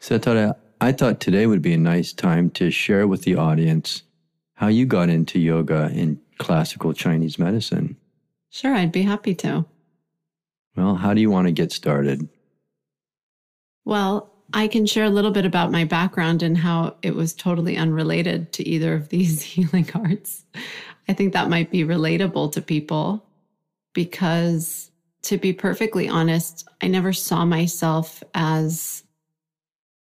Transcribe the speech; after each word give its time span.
So 0.00 0.16
I 0.16 0.18
thought 0.18 0.36
I, 0.36 0.54
I 0.80 0.92
thought 0.92 1.20
today 1.20 1.46
would 1.46 1.62
be 1.62 1.74
a 1.74 1.78
nice 1.78 2.12
time 2.12 2.50
to 2.50 2.70
share 2.70 3.06
with 3.06 3.22
the 3.22 3.36
audience 3.36 4.02
how 4.54 4.68
you 4.68 4.86
got 4.86 5.10
into 5.10 5.38
yoga 5.38 5.90
and 5.94 6.18
classical 6.38 6.92
Chinese 6.92 7.38
medicine. 7.38 7.96
Sure, 8.48 8.74
I'd 8.74 8.92
be 8.92 9.02
happy 9.02 9.34
to. 9.36 9.66
Well, 10.76 10.96
how 10.96 11.14
do 11.14 11.20
you 11.20 11.30
want 11.30 11.46
to 11.48 11.52
get 11.52 11.70
started? 11.70 12.28
Well, 13.84 14.32
I 14.52 14.68
can 14.68 14.86
share 14.86 15.04
a 15.04 15.10
little 15.10 15.30
bit 15.30 15.44
about 15.44 15.70
my 15.70 15.84
background 15.84 16.42
and 16.42 16.56
how 16.56 16.96
it 17.02 17.14
was 17.14 17.34
totally 17.34 17.76
unrelated 17.76 18.52
to 18.54 18.66
either 18.66 18.94
of 18.94 19.10
these 19.10 19.42
healing 19.52 19.88
arts. 19.94 20.44
I 21.08 21.12
think 21.12 21.32
that 21.32 21.50
might 21.50 21.70
be 21.70 21.84
relatable 21.84 22.52
to 22.52 22.62
people 22.62 23.24
because, 23.92 24.90
to 25.22 25.36
be 25.36 25.52
perfectly 25.52 26.08
honest, 26.08 26.66
I 26.80 26.88
never 26.88 27.12
saw 27.12 27.44
myself 27.44 28.22
as 28.34 29.04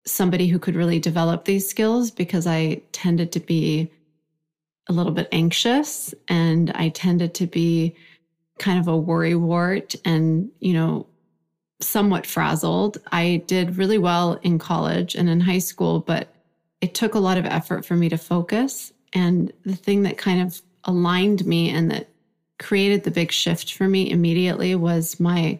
somebody 0.06 0.46
who 0.46 0.58
could 0.58 0.76
really 0.76 0.98
develop 0.98 1.44
these 1.44 1.68
skills 1.68 2.10
because 2.10 2.46
I 2.46 2.82
tended 2.92 3.32
to 3.32 3.40
be 3.40 3.90
a 4.88 4.92
little 4.92 5.12
bit 5.12 5.28
anxious 5.32 6.14
and 6.28 6.70
I 6.74 6.90
tended 6.90 7.34
to 7.34 7.46
be 7.46 7.96
kind 8.58 8.78
of 8.78 8.88
a 8.88 8.92
worrywart 8.92 9.96
and, 10.04 10.50
you 10.60 10.72
know, 10.72 11.06
somewhat 11.80 12.24
frazzled. 12.24 12.98
I 13.12 13.42
did 13.46 13.76
really 13.76 13.98
well 13.98 14.34
in 14.42 14.58
college 14.58 15.14
and 15.14 15.28
in 15.28 15.40
high 15.40 15.58
school, 15.58 16.00
but 16.00 16.32
it 16.80 16.94
took 16.94 17.14
a 17.14 17.20
lot 17.20 17.36
of 17.36 17.44
effort 17.44 17.84
for 17.84 17.96
me 17.96 18.08
to 18.08 18.16
focus. 18.16 18.92
And 19.12 19.52
the 19.64 19.76
thing 19.76 20.02
that 20.02 20.18
kind 20.18 20.40
of 20.40 20.62
aligned 20.84 21.44
me 21.46 21.68
and 21.70 21.90
that 21.90 22.08
created 22.58 23.04
the 23.04 23.10
big 23.10 23.32
shift 23.32 23.74
for 23.74 23.88
me 23.88 24.10
immediately 24.10 24.74
was 24.74 25.20
my 25.20 25.58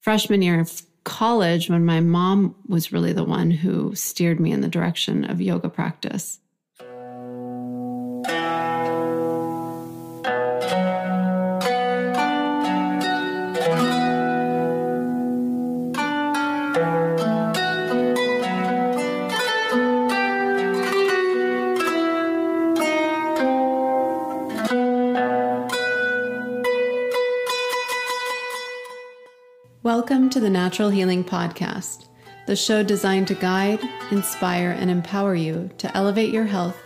freshman 0.00 0.42
year 0.42 0.58
of 0.58 0.82
college 1.08 1.70
when 1.70 1.86
my 1.86 2.00
mom 2.00 2.54
was 2.68 2.92
really 2.92 3.14
the 3.14 3.24
one 3.24 3.50
who 3.50 3.94
steered 3.94 4.38
me 4.38 4.52
in 4.52 4.60
the 4.60 4.68
direction 4.68 5.24
of 5.24 5.40
yoga 5.40 5.70
practice. 5.70 6.38
To 30.38 30.44
the 30.44 30.50
Natural 30.50 30.90
Healing 30.90 31.24
Podcast, 31.24 32.06
the 32.46 32.54
show 32.54 32.84
designed 32.84 33.26
to 33.26 33.34
guide, 33.34 33.80
inspire, 34.12 34.70
and 34.70 34.88
empower 34.88 35.34
you 35.34 35.68
to 35.78 35.96
elevate 35.96 36.32
your 36.32 36.44
health 36.44 36.76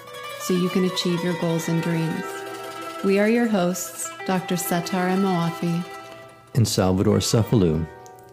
so 0.41 0.55
you 0.55 0.71
can 0.71 0.87
achieve 0.87 1.23
your 1.23 1.39
goals 1.39 1.69
and 1.69 1.83
dreams. 1.83 2.25
We 3.05 3.19
are 3.19 3.29
your 3.29 3.47
hosts, 3.47 4.11
Dr. 4.25 4.55
Setareh 4.55 5.19
Moafi 5.19 5.85
and 6.55 6.67
Salvador 6.67 7.19
Cefalu, 7.19 7.87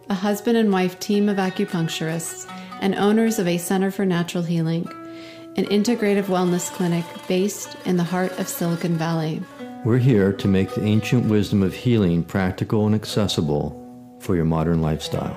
a 0.10 0.14
husband 0.14 0.56
and 0.56 0.72
wife 0.72 0.98
team 1.02 1.28
of 1.28 1.36
acupuncturists 1.36 2.50
and 2.80 2.96
owners 2.96 3.40
of 3.40 3.48
a 3.50 3.58
Center 3.58 3.92
for 3.92 4.06
Natural 4.06 4.46
Healing, 4.46 4.88
an 5.58 5.66
integrative 5.66 6.28
wellness 6.28 6.72
clinic 6.72 7.04
based 7.28 7.76
in 7.84 7.98
the 7.98 8.06
heart 8.06 8.32
of 8.40 8.48
Silicon 8.48 8.96
Valley. 8.96 9.44
We're 9.84 9.98
here 9.98 10.32
to 10.32 10.48
make 10.48 10.74
the 10.74 10.86
ancient 10.86 11.26
wisdom 11.26 11.62
of 11.62 11.74
healing 11.74 12.24
practical 12.24 12.86
and 12.86 12.96
accessible 12.96 13.79
for 14.20 14.36
your 14.36 14.46
modern 14.46 14.82
lifestyle. 14.82 15.36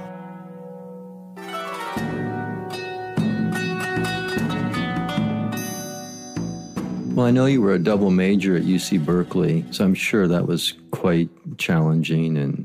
Well, 7.15 7.27
I 7.27 7.31
know 7.31 7.45
you 7.45 7.61
were 7.61 7.75
a 7.75 7.79
double 7.79 8.11
major 8.11 8.57
at 8.57 8.63
UC 8.63 9.05
Berkeley, 9.05 9.67
so 9.71 9.85
I'm 9.85 9.95
sure 9.95 10.27
that 10.27 10.47
was 10.47 10.73
quite 10.93 11.29
challenging 11.59 12.39
and 12.39 12.65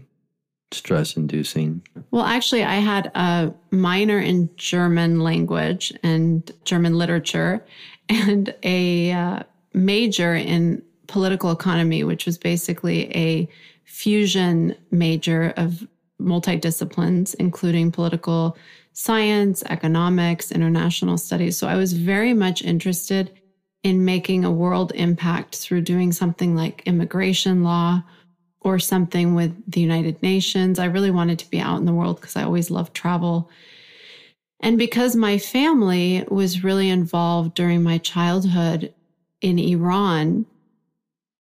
stress 0.72 1.18
inducing. 1.18 1.82
Well, 2.12 2.24
actually, 2.24 2.64
I 2.64 2.76
had 2.76 3.12
a 3.14 3.54
minor 3.72 4.20
in 4.20 4.50
German 4.56 5.20
language 5.20 5.92
and 6.02 6.50
German 6.64 6.98
literature 6.98 7.64
and 8.10 8.54
a 8.64 9.12
uh, 9.12 9.44
major 9.74 10.34
in 10.34 10.82
political 11.08 11.52
economy, 11.52 12.06
which 12.06 12.26
was 12.26 12.38
basically 12.38 13.14
a 13.16 13.50
fusion 13.84 14.76
major 14.92 15.54
of 15.58 15.86
multidisciplines, 16.22 17.36
including 17.40 17.92
political 17.92 18.58
science, 18.94 19.64
economics, 19.70 20.52
international 20.52 21.18
studies. 21.18 21.58
So 21.58 21.68
I 21.68 21.76
was 21.76 21.94
very 21.94 22.34
much 22.34 22.64
interested 22.64 23.40
in 23.84 24.04
making 24.04 24.44
a 24.44 24.52
world 24.52 24.92
impact 24.96 25.58
through 25.58 25.82
doing 25.82 26.12
something 26.12 26.56
like 26.56 26.84
immigration 26.86 27.64
law 27.64 28.04
or 28.62 28.80
something 28.80 29.36
with 29.36 29.56
the 29.72 29.80
United 29.80 30.22
Nations. 30.24 30.80
I 30.80 30.86
really 30.86 31.12
wanted 31.12 31.40
to 31.40 31.50
be 31.50 31.60
out 31.60 31.80
in 31.80 31.86
the 31.86 31.94
world 31.94 32.20
because 32.20 32.36
I 32.36 32.44
always 32.44 32.72
loved 32.72 32.94
travel. 32.94 33.50
And 34.60 34.78
because 34.78 35.16
my 35.16 35.38
family 35.38 36.26
was 36.30 36.64
really 36.64 36.90
involved 36.90 37.54
during 37.54 37.84
my 37.84 38.00
childhood 38.00 38.94
in 39.42 39.60
Iran 39.60 40.46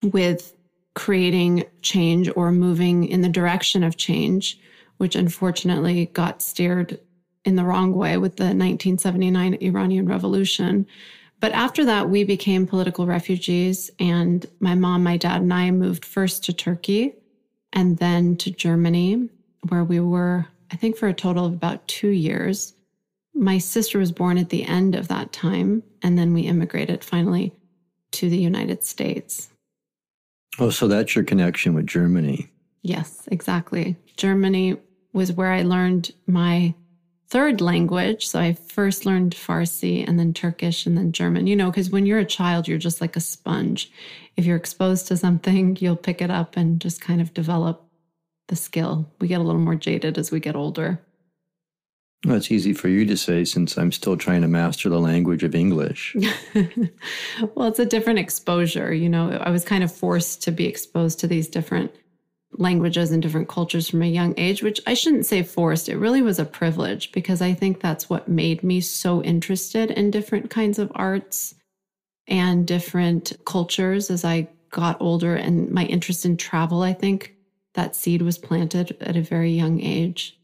with 0.04 0.54
creating 0.98 1.64
change 1.84 2.28
or 2.36 2.52
moving 2.52 3.08
in 3.08 3.22
the 3.22 3.30
direction 3.30 3.84
of 3.84 3.98
change, 3.98 4.60
which 4.98 5.16
unfortunately 5.16 6.08
got 6.08 6.42
steered 6.42 7.00
in 7.46 7.56
the 7.56 7.64
wrong 7.64 7.94
way 7.94 8.18
with 8.18 8.38
the 8.38 8.46
1979 8.46 9.60
Iranian 9.62 10.08
Revolution. 10.08 10.88
But 11.40 11.52
after 11.52 11.86
that, 11.86 12.10
we 12.10 12.24
became 12.24 12.66
political 12.66 13.06
refugees, 13.06 13.92
and 14.00 14.44
my 14.60 14.74
mom, 14.74 15.04
my 15.04 15.18
dad, 15.18 15.42
and 15.42 15.54
I 15.54 15.70
moved 15.70 16.04
first 16.04 16.44
to 16.46 16.54
Turkey 16.54 17.14
and 17.72 18.00
then 18.00 18.36
to 18.38 18.50
Germany, 18.50 19.30
where 19.70 19.84
we 19.84 20.00
were, 20.00 20.48
I 20.72 20.78
think, 20.78 20.98
for 20.98 21.08
a 21.08 21.14
total 21.14 21.46
of 21.46 21.54
about 21.54 21.88
two 21.88 22.10
years. 22.10 22.74
My 23.36 23.60
sister 23.60 24.00
was 24.00 24.12
born 24.12 24.40
at 24.40 24.50
the 24.50 24.64
end 24.64 24.96
of 24.96 25.10
that 25.10 25.32
time, 25.32 25.84
and 26.02 26.18
then 26.18 26.34
we 26.34 26.42
immigrated 26.42 27.04
finally 27.04 27.54
to 28.14 28.32
the 28.32 28.40
United 28.40 28.84
States. 28.84 29.50
Oh, 30.60 30.70
so 30.70 30.88
that's 30.88 31.16
your 31.16 31.24
connection 31.24 31.74
with 31.74 31.88
Germany. 31.88 32.50
Yes, 32.82 33.28
exactly. 33.32 33.96
Germany 34.16 34.78
was 35.14 35.32
where 35.32 35.52
I 35.52 35.62
learned 35.64 36.12
my 36.26 36.74
third 37.30 37.60
language. 37.62 38.28
So 38.28 38.40
I 38.40 38.54
first 38.54 39.06
learned 39.06 39.36
Farsi 39.36 40.08
and 40.08 40.18
then 40.18 40.34
Turkish 40.34 40.86
and 40.86 40.98
then 40.98 41.12
German, 41.12 41.48
you 41.48 41.56
know, 41.56 41.70
because 41.70 41.90
when 41.90 42.06
you're 42.06 42.20
a 42.20 42.26
child, 42.26 42.68
you're 42.68 42.78
just 42.78 43.02
like 43.02 43.16
a 43.16 43.22
sponge. 43.22 43.92
If 44.36 44.46
you're 44.46 44.58
exposed 44.58 45.08
to 45.08 45.18
something, 45.18 45.76
you'll 45.80 45.96
pick 45.96 46.22
it 46.22 46.32
up 46.32 46.58
and 46.58 46.80
just 46.80 47.02
kind 47.02 47.22
of 47.22 47.34
develop 47.34 47.84
the 48.48 48.56
skill. 48.56 49.12
We 49.20 49.28
get 49.28 49.42
a 49.42 49.44
little 49.44 49.62
more 49.62 49.76
jaded 49.76 50.18
as 50.18 50.32
we 50.32 50.40
get 50.40 50.56
older. 50.56 51.02
Well, 52.26 52.36
it's 52.36 52.52
easy 52.52 52.74
for 52.74 52.88
you 52.88 53.06
to 53.06 53.16
say 53.16 53.46
since 53.46 53.78
I'm 53.78 53.92
still 53.92 54.18
trying 54.18 54.42
to 54.42 54.48
master 54.48 54.90
the 54.90 55.00
language 55.00 55.44
of 55.44 55.54
English. 55.54 56.16
well, 57.56 57.68
it's 57.68 57.80
a 57.80 57.86
different 57.86 58.20
exposure. 58.20 58.92
You 58.94 59.08
know, 59.08 59.32
I 59.32 59.52
was 59.52 59.64
kind 59.64 59.84
of 59.84 59.92
forced 59.94 60.42
to 60.44 60.52
be 60.52 60.66
exposed 60.66 61.20
to 61.20 61.28
these 61.28 61.48
different 61.48 61.92
languages 62.54 63.12
and 63.12 63.22
different 63.22 63.50
cultures 63.50 63.90
from 63.90 64.02
a 64.02 64.08
young 64.08 64.34
age, 64.38 64.64
which 64.64 64.82
I 64.88 64.94
shouldn't 64.94 65.26
say 65.26 65.44
forced. 65.44 65.90
It 65.90 65.98
really 65.98 66.22
was 66.22 66.40
a 66.40 66.46
privilege 66.46 67.12
because 67.12 67.42
I 67.42 67.54
think 67.54 67.82
that's 67.82 68.10
what 68.10 68.28
made 68.28 68.64
me 68.64 68.82
so 68.82 69.22
interested 69.22 69.92
in 69.92 70.12
different 70.12 70.50
kinds 70.50 70.80
of 70.80 70.92
arts 70.96 71.54
and 72.28 72.66
different 72.66 73.34
cultures 73.46 74.10
as 74.10 74.26
I 74.26 74.50
got 74.70 75.00
older 75.00 75.36
and 75.36 75.70
my 75.72 75.86
interest 75.86 76.26
in 76.26 76.36
travel. 76.36 76.82
I 76.82 76.94
think 76.94 77.36
that 77.76 77.96
seed 77.96 78.22
was 78.22 78.38
planted 78.38 78.98
at 79.02 79.16
a 79.16 79.22
very 79.22 79.52
young 79.52 79.80
age. 79.82 80.37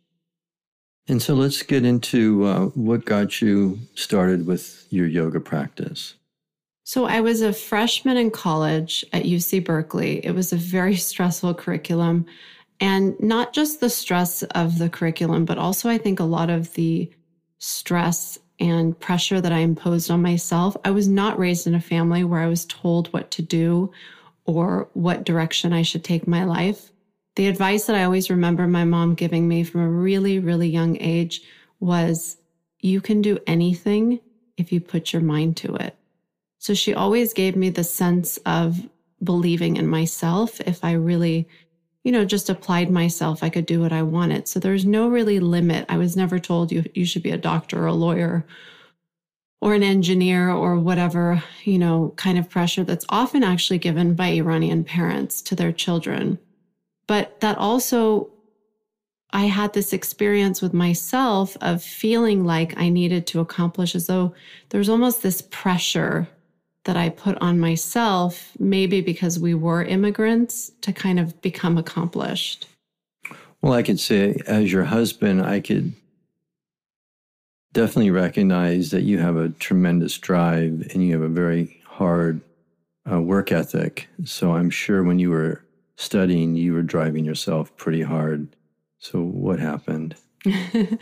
And 1.08 1.22
so 1.22 1.34
let's 1.34 1.62
get 1.64 1.84
into 1.84 2.46
uh, 2.46 2.66
what 2.68 3.06
got 3.06 3.42
you 3.42 3.80
started 3.96 4.48
with 4.48 4.88
your 4.90 5.08
yoga 5.08 5.40
practice. 5.40 6.16
So 6.86 7.06
I 7.06 7.22
was 7.22 7.42
a 7.42 7.54
freshman 7.54 8.18
in 8.18 8.32
college 8.32 9.06
at 9.14 9.24
UC 9.24 9.66
Berkeley. 9.66 10.26
It 10.26 10.32
was 10.32 10.54
a 10.54 10.58
very 10.58 10.96
stressful 11.10 11.56
curriculum. 11.56 12.26
And 12.80 13.20
not 13.20 13.54
just 13.54 13.80
the 13.80 13.90
stress 13.90 14.44
of 14.44 14.80
the 14.80 14.90
curriculum, 14.90 15.46
but 15.46 15.58
also 15.58 15.90
I 15.90 15.98
think 15.98 16.20
a 16.20 16.26
lot 16.26 16.50
of 16.50 16.74
the 16.74 17.10
stress 17.60 18.40
and 18.60 18.98
pressure 19.00 19.42
that 19.42 19.52
I 19.52 19.60
imposed 19.60 20.10
on 20.10 20.22
myself. 20.22 20.78
I 20.86 20.92
was 20.92 21.08
not 21.08 21.38
raised 21.38 21.68
in 21.68 21.76
a 21.76 21.82
family 21.82 22.24
where 22.24 22.40
I 22.40 22.48
was 22.48 22.66
told 22.66 23.12
what 23.12 23.32
to 23.32 23.42
do 23.42 23.92
or 24.46 24.90
what 24.94 25.26
direction 25.26 25.74
I 25.74 25.82
should 25.82 26.04
take 26.04 26.28
my 26.28 26.44
life. 26.44 26.93
The 27.36 27.48
advice 27.48 27.86
that 27.86 27.96
I 27.96 28.04
always 28.04 28.30
remember 28.30 28.68
my 28.68 28.86
mom 28.86 29.16
giving 29.16 29.48
me 29.48 29.64
from 29.64 29.82
a 29.82 29.90
really, 29.90 30.40
really 30.40 30.70
young 30.70 30.98
age 31.02 31.42
was 31.80 32.38
you 32.80 33.02
can 33.02 33.22
do 33.22 33.40
anything 33.48 34.20
if 34.58 34.72
you 34.72 34.80
put 34.80 35.14
your 35.14 35.22
mind 35.22 35.58
to 35.58 35.76
it. 35.76 35.96
So 36.60 36.74
she 36.74 36.94
always 36.94 37.34
gave 37.34 37.56
me 37.56 37.70
the 37.70 37.84
sense 37.84 38.38
of 38.46 38.88
believing 39.24 39.78
in 39.78 39.88
myself 39.88 40.62
if 40.62 40.84
I 40.84 40.94
really 40.94 41.48
you 42.04 42.12
know, 42.12 42.26
just 42.26 42.50
applied 42.50 42.92
myself, 42.92 43.44
I 43.44 43.50
could 43.50 43.66
do 43.66 43.80
what 43.80 43.94
I 43.94 44.04
wanted. 44.04 44.48
So 44.48 44.60
there's 44.60 44.86
no 44.86 45.08
really 45.08 45.40
limit. 45.40 45.86
I 45.88 45.98
was 45.98 46.18
never 46.18 46.38
told 46.38 46.72
you 46.72 46.84
you 46.94 47.06
should 47.06 47.24
be 47.24 47.32
a 47.32 47.38
doctor 47.38 47.82
or 47.84 47.88
a 47.88 47.94
lawyer 47.94 48.46
or 49.62 49.74
an 49.74 49.84
engineer 49.84 50.50
or 50.50 50.78
whatever, 50.78 51.42
you 51.64 51.80
know, 51.80 52.14
kind 52.18 52.38
of 52.38 52.50
pressure 52.50 52.84
that's 52.84 53.06
often 53.08 53.44
actually 53.44 53.78
given 53.78 54.14
by 54.14 54.28
Iranian 54.28 54.84
parents 54.84 55.42
to 55.44 55.56
their 55.56 55.72
children. 55.72 56.38
But 57.08 57.40
that 57.42 57.58
also 57.58 58.30
I 59.32 59.46
had 59.46 59.74
this 59.74 59.94
experience 59.94 60.62
with 60.62 60.74
myself 60.74 61.58
of 61.60 61.84
feeling 61.84 62.46
like 62.46 62.78
I 62.78 62.90
needed 62.90 63.26
to 63.28 63.40
accomplish 63.40 63.96
as 63.96 64.06
though 64.06 64.36
there's 64.70 64.90
almost 64.90 65.24
this 65.24 65.42
pressure 65.42 66.28
that 66.86 66.98
I 66.98 67.10
put 67.10 67.38
on 67.42 67.60
myself, 67.60 68.52
maybe 68.60 69.02
because 69.02 69.40
we 69.40 69.56
were 69.56 69.84
immigrants, 69.84 70.72
to 70.82 70.94
kind 70.94 71.20
of 71.20 71.42
become 71.42 71.78
accomplished. 71.78 72.68
Well, 73.62 73.74
I 73.74 73.82
could 73.82 74.00
say, 74.00 74.36
as 74.46 74.72
your 74.72 74.84
husband, 74.84 75.42
I 75.42 75.62
could 75.62 75.94
definitely 77.72 78.12
recognize 78.12 78.92
that 78.92 79.02
you 79.02 79.18
have 79.18 79.36
a 79.36 79.50
tremendous 79.50 80.18
drive 80.18 80.90
and 80.94 81.04
you 81.04 81.14
have 81.14 81.22
a 81.22 81.30
very 81.30 81.82
hard 81.86 82.42
uh, 83.10 83.20
work 83.20 83.52
ethic. 83.52 84.08
So 84.26 84.54
I'm 84.54 84.70
sure 84.70 85.04
when 85.04 85.18
you 85.18 85.32
were 85.32 85.63
studying, 85.96 86.56
you 86.56 86.74
were 86.74 86.82
driving 86.82 87.26
yourself 87.26 87.76
pretty 87.78 88.02
hard 88.02 88.56
so, 89.04 89.22
what 89.22 89.60
happened? 89.60 90.16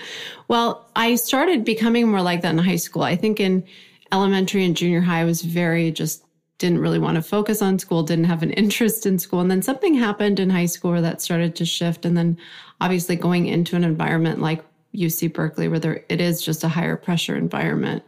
well, 0.47 0.89
I 0.95 1.13
started 1.13 1.63
becoming 1.63 2.07
more 2.07 2.23
like 2.23 2.41
that 2.41 2.49
in 2.49 2.57
high 2.57 2.77
school. 2.77 3.03
I 3.03 3.15
think 3.15 3.39
in 3.39 3.63
elementary 4.11 4.65
and 4.65 4.75
junior 4.75 5.01
high, 5.01 5.21
I 5.21 5.25
was 5.25 5.43
very 5.43 5.91
just 5.91 6.25
didn't 6.57 6.79
really 6.79 6.97
want 6.97 7.17
to 7.17 7.21
focus 7.21 7.61
on 7.61 7.77
school, 7.77 8.01
didn't 8.01 8.25
have 8.25 8.41
an 8.41 8.49
interest 8.63 9.05
in 9.05 9.19
school. 9.19 9.39
And 9.39 9.51
then 9.51 9.61
something 9.61 9.93
happened 9.93 10.39
in 10.39 10.49
high 10.49 10.65
school 10.65 10.89
where 10.89 11.01
that 11.01 11.21
started 11.21 11.55
to 11.57 11.65
shift. 11.65 12.03
And 12.03 12.17
then 12.17 12.37
obviously 12.81 13.15
going 13.15 13.45
into 13.45 13.75
an 13.75 13.83
environment 13.83 14.41
like 14.41 14.65
UC 14.95 15.31
Berkeley, 15.31 15.67
where 15.67 15.79
there, 15.79 16.03
it 16.09 16.19
is 16.19 16.41
just 16.41 16.63
a 16.63 16.69
higher 16.69 16.97
pressure 16.97 17.35
environment, 17.35 18.03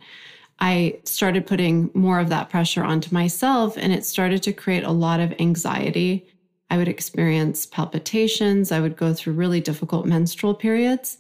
I 0.57 1.00
started 1.03 1.45
putting 1.45 1.91
more 1.94 2.19
of 2.19 2.30
that 2.30 2.50
pressure 2.50 2.83
onto 2.83 3.13
myself. 3.13 3.77
And 3.77 3.94
it 3.94 4.06
started 4.06 4.41
to 4.41 4.53
create 4.53 4.83
a 4.83 4.91
lot 4.91 5.19
of 5.19 5.35
anxiety 5.39 6.32
I 6.74 6.78
would 6.78 6.88
experience 6.88 7.68
palpitations. 7.68 8.72
I 8.72 8.80
would 8.80 8.98
go 8.98 9.14
through 9.14 9.34
really 9.34 9.62
difficult 9.62 10.08
menstrual 10.08 10.56
periods. 10.56 11.20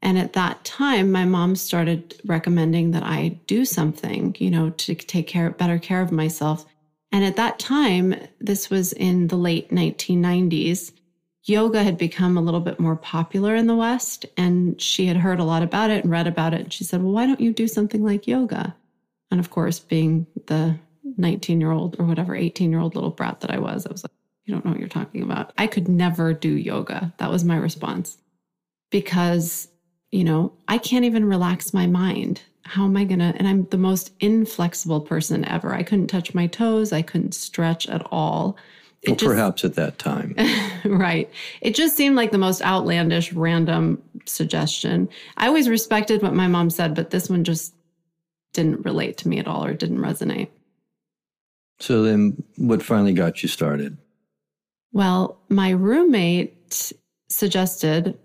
And 0.00 0.16
at 0.16 0.32
that 0.32 0.64
time, 0.64 1.12
my 1.12 1.26
mom 1.26 1.56
started 1.56 2.18
recommending 2.24 2.92
that 2.92 3.02
I 3.02 3.38
do 3.46 3.66
something, 3.66 4.34
you 4.38 4.50
know, 4.50 4.70
to 4.70 4.94
take 4.94 5.26
care, 5.26 5.50
better 5.50 5.78
care 5.78 6.00
of 6.00 6.10
myself. 6.10 6.64
And 7.12 7.22
at 7.22 7.36
that 7.36 7.58
time, 7.58 8.14
this 8.40 8.70
was 8.70 8.94
in 8.94 9.28
the 9.28 9.36
late 9.36 9.68
1990s, 9.68 10.92
yoga 11.42 11.82
had 11.82 11.98
become 11.98 12.38
a 12.38 12.42
little 12.42 12.60
bit 12.60 12.80
more 12.80 12.96
popular 12.96 13.54
in 13.54 13.66
the 13.66 13.76
West. 13.76 14.24
And 14.38 14.80
she 14.80 15.04
had 15.04 15.18
heard 15.18 15.38
a 15.38 15.44
lot 15.44 15.62
about 15.62 15.90
it 15.90 16.04
and 16.04 16.10
read 16.10 16.26
about 16.26 16.54
it. 16.54 16.60
And 16.62 16.72
she 16.72 16.82
said, 16.82 17.02
Well, 17.02 17.12
why 17.12 17.26
don't 17.26 17.42
you 17.42 17.52
do 17.52 17.68
something 17.68 18.02
like 18.02 18.26
yoga? 18.26 18.74
And 19.30 19.38
of 19.38 19.50
course, 19.50 19.80
being 19.80 20.26
the 20.46 20.78
19 21.18 21.60
year 21.60 21.72
old 21.72 21.96
or 21.98 22.06
whatever, 22.06 22.34
18 22.34 22.70
year 22.70 22.80
old 22.80 22.94
little 22.94 23.10
brat 23.10 23.42
that 23.42 23.50
I 23.50 23.58
was, 23.58 23.84
I 23.84 23.92
was 23.92 24.02
like, 24.02 24.10
you 24.44 24.52
don't 24.52 24.64
know 24.64 24.72
what 24.72 24.80
you're 24.80 24.88
talking 24.88 25.22
about. 25.22 25.52
I 25.56 25.66
could 25.66 25.88
never 25.88 26.32
do 26.32 26.50
yoga. 26.50 27.14
That 27.18 27.30
was 27.30 27.44
my 27.44 27.56
response 27.56 28.18
because, 28.90 29.68
you 30.10 30.24
know, 30.24 30.52
I 30.68 30.78
can't 30.78 31.04
even 31.04 31.24
relax 31.24 31.72
my 31.72 31.86
mind. 31.86 32.42
How 32.62 32.84
am 32.84 32.96
I 32.96 33.04
going 33.04 33.20
to? 33.20 33.34
And 33.36 33.48
I'm 33.48 33.66
the 33.66 33.78
most 33.78 34.12
inflexible 34.20 35.00
person 35.00 35.44
ever. 35.46 35.74
I 35.74 35.82
couldn't 35.82 36.08
touch 36.08 36.34
my 36.34 36.46
toes, 36.46 36.92
I 36.92 37.02
couldn't 37.02 37.34
stretch 37.34 37.88
at 37.88 38.06
all. 38.10 38.56
It 39.02 39.10
well, 39.10 39.16
just, 39.16 39.30
perhaps 39.30 39.64
at 39.64 39.74
that 39.74 39.98
time. 39.98 40.34
right. 40.84 41.30
It 41.60 41.74
just 41.74 41.94
seemed 41.94 42.16
like 42.16 42.30
the 42.30 42.38
most 42.38 42.62
outlandish, 42.62 43.32
random 43.32 44.02
suggestion. 44.24 45.10
I 45.36 45.46
always 45.46 45.68
respected 45.68 46.22
what 46.22 46.34
my 46.34 46.48
mom 46.48 46.70
said, 46.70 46.94
but 46.94 47.10
this 47.10 47.28
one 47.28 47.44
just 47.44 47.74
didn't 48.54 48.84
relate 48.84 49.18
to 49.18 49.28
me 49.28 49.38
at 49.38 49.46
all 49.46 49.64
or 49.64 49.74
didn't 49.74 49.98
resonate. 49.98 50.48
So 51.80 52.02
then, 52.02 52.42
what 52.56 52.82
finally 52.82 53.12
got 53.12 53.42
you 53.42 53.48
started? 53.48 53.98
Well, 54.94 55.40
my 55.48 55.70
roommate 55.70 56.92
suggested 57.28 58.16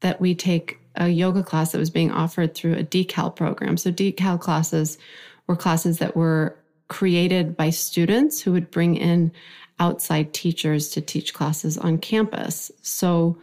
that 0.00 0.20
we 0.20 0.34
take 0.34 0.78
a 0.94 1.08
yoga 1.08 1.42
class 1.42 1.72
that 1.72 1.78
was 1.78 1.88
being 1.88 2.10
offered 2.10 2.54
through 2.54 2.74
a 2.74 2.84
DeCal 2.84 3.34
program. 3.34 3.78
So, 3.78 3.90
DeCal 3.90 4.38
classes 4.38 4.98
were 5.46 5.56
classes 5.56 5.98
that 5.98 6.14
were 6.14 6.54
created 6.88 7.56
by 7.56 7.70
students 7.70 8.42
who 8.42 8.52
would 8.52 8.70
bring 8.70 8.94
in 8.96 9.32
outside 9.80 10.34
teachers 10.34 10.90
to 10.90 11.00
teach 11.00 11.32
classes 11.32 11.78
on 11.78 11.96
campus. 11.96 12.70
So, 12.82 13.38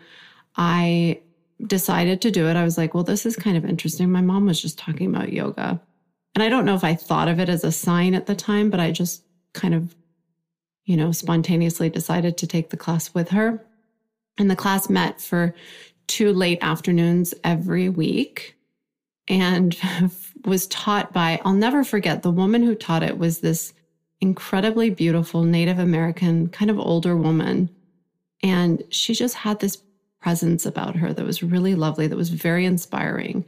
I 0.55 1.21
decided 1.65 2.21
to 2.21 2.29
do 2.29 2.47
it. 2.47 2.55
I 2.55 2.63
was 2.63 2.77
like, 2.77 2.93
well, 2.93 3.03
this 3.03 3.25
is 3.25 3.35
kind 3.35 3.57
of 3.57 3.65
interesting. 3.65 4.11
My 4.11 4.21
mom 4.21 4.45
was 4.45 4.61
just 4.61 4.77
talking 4.77 5.07
about 5.07 5.33
yoga. 5.33 5.81
And 6.35 6.43
I 6.43 6.49
don't 6.49 6.65
know 6.65 6.75
if 6.75 6.83
I 6.83 6.93
thought 6.93 7.29
of 7.29 7.39
it 7.39 7.49
as 7.49 7.63
a 7.63 7.71
sign 7.71 8.13
at 8.13 8.27
the 8.27 8.35
time, 8.35 8.69
but 8.69 8.79
I 8.79 8.91
just 8.91 9.23
kind 9.53 9.73
of 9.73 9.95
you 10.89 10.97
know, 10.97 11.11
spontaneously 11.11 11.87
decided 11.87 12.35
to 12.35 12.47
take 12.47 12.71
the 12.71 12.77
class 12.77 13.13
with 13.13 13.29
her. 13.29 13.63
And 14.39 14.49
the 14.49 14.55
class 14.55 14.89
met 14.89 15.21
for 15.21 15.53
two 16.07 16.33
late 16.33 16.57
afternoons 16.63 17.31
every 17.43 17.89
week 17.89 18.55
and 19.27 19.77
was 20.45 20.65
taught 20.65 21.13
by, 21.13 21.39
I'll 21.45 21.53
never 21.53 21.83
forget, 21.83 22.23
the 22.23 22.31
woman 22.31 22.63
who 22.63 22.73
taught 22.73 23.03
it 23.03 23.19
was 23.19 23.41
this 23.41 23.71
incredibly 24.19 24.89
beautiful 24.89 25.43
Native 25.43 25.77
American, 25.77 26.47
kind 26.49 26.71
of 26.71 26.79
older 26.79 27.15
woman. 27.15 27.69
And 28.41 28.81
she 28.89 29.13
just 29.13 29.35
had 29.35 29.59
this 29.59 29.77
presence 30.19 30.65
about 30.65 30.95
her 30.95 31.13
that 31.13 31.25
was 31.25 31.43
really 31.43 31.75
lovely, 31.75 32.07
that 32.07 32.15
was 32.15 32.29
very 32.29 32.65
inspiring. 32.65 33.45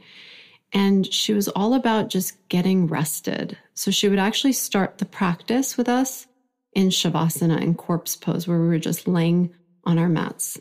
And 0.72 1.12
she 1.12 1.32
was 1.32 1.48
all 1.48 1.74
about 1.74 2.08
just 2.08 2.36
getting 2.48 2.86
rested. 2.86 3.58
So 3.74 3.90
she 3.90 4.08
would 4.08 4.20
actually 4.20 4.52
start 4.52 4.98
the 4.98 5.06
practice 5.06 5.76
with 5.76 5.88
us 5.88 6.28
in 6.72 6.88
Shavasana 6.88 7.60
and 7.60 7.76
corpse 7.76 8.16
pose, 8.16 8.48
where 8.48 8.60
we 8.60 8.68
were 8.68 8.78
just 8.78 9.06
laying 9.06 9.54
on 9.84 9.98
our 9.98 10.08
mats 10.08 10.60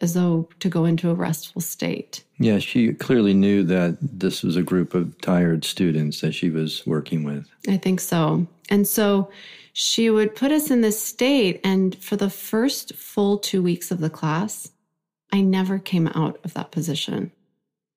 as 0.00 0.14
though 0.14 0.48
to 0.60 0.68
go 0.68 0.84
into 0.84 1.10
a 1.10 1.14
restful 1.14 1.60
state. 1.60 2.22
Yeah, 2.38 2.58
she 2.58 2.92
clearly 2.94 3.34
knew 3.34 3.64
that 3.64 3.98
this 4.00 4.42
was 4.42 4.56
a 4.56 4.62
group 4.62 4.94
of 4.94 5.20
tired 5.20 5.64
students 5.64 6.20
that 6.20 6.32
she 6.32 6.50
was 6.50 6.86
working 6.86 7.24
with. 7.24 7.48
I 7.68 7.76
think 7.78 8.00
so. 8.00 8.46
And 8.70 8.86
so 8.86 9.30
she 9.72 10.10
would 10.10 10.36
put 10.36 10.52
us 10.52 10.70
in 10.70 10.80
this 10.82 11.02
state. 11.02 11.60
And 11.64 11.96
for 12.02 12.16
the 12.16 12.30
first 12.30 12.94
full 12.94 13.38
two 13.38 13.62
weeks 13.62 13.90
of 13.90 14.00
the 14.00 14.10
class, 14.10 14.70
I 15.32 15.40
never 15.40 15.78
came 15.78 16.08
out 16.08 16.38
of 16.44 16.54
that 16.54 16.70
position. 16.70 17.32